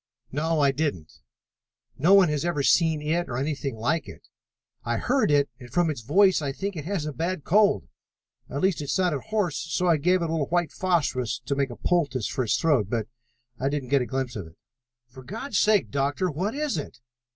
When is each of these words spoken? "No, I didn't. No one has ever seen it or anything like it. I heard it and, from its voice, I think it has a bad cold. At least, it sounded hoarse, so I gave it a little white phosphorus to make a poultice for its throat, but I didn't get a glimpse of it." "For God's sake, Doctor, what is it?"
"No, 0.31 0.61
I 0.61 0.71
didn't. 0.71 1.19
No 1.95 2.15
one 2.15 2.27
has 2.29 2.43
ever 2.43 2.63
seen 2.63 3.03
it 3.03 3.29
or 3.29 3.37
anything 3.37 3.75
like 3.75 4.07
it. 4.07 4.29
I 4.83 4.97
heard 4.97 5.29
it 5.29 5.47
and, 5.59 5.69
from 5.69 5.91
its 5.91 6.01
voice, 6.01 6.41
I 6.41 6.51
think 6.51 6.75
it 6.75 6.85
has 6.85 7.05
a 7.05 7.13
bad 7.13 7.43
cold. 7.43 7.87
At 8.49 8.61
least, 8.61 8.81
it 8.81 8.89
sounded 8.89 9.21
hoarse, 9.27 9.57
so 9.57 9.85
I 9.85 9.97
gave 9.97 10.23
it 10.23 10.25
a 10.27 10.31
little 10.31 10.47
white 10.47 10.71
phosphorus 10.71 11.39
to 11.45 11.53
make 11.55 11.69
a 11.69 11.75
poultice 11.75 12.25
for 12.27 12.43
its 12.45 12.57
throat, 12.57 12.87
but 12.89 13.09
I 13.59 13.69
didn't 13.69 13.89
get 13.89 14.01
a 14.01 14.07
glimpse 14.07 14.35
of 14.35 14.47
it." 14.47 14.55
"For 15.07 15.21
God's 15.21 15.59
sake, 15.59 15.91
Doctor, 15.91 16.31
what 16.31 16.55
is 16.55 16.79
it?" 16.79 16.97